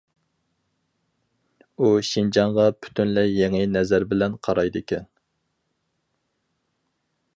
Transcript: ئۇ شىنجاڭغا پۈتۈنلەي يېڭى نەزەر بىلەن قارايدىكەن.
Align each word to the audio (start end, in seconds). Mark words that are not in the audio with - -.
ئۇ 1.87 1.91
شىنجاڭغا 2.11 2.65
پۈتۈنلەي 2.85 3.29
يېڭى 3.41 3.61
نەزەر 3.75 4.07
بىلەن 4.15 4.39
قارايدىكەن. 4.49 5.07